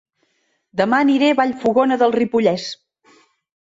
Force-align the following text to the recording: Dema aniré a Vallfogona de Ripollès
Dema 0.81 1.03
aniré 1.05 1.31
a 1.35 1.37
Vallfogona 1.43 2.01
de 2.05 2.11
Ripollès 2.19 2.69